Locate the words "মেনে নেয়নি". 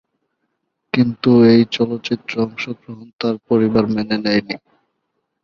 3.87-4.55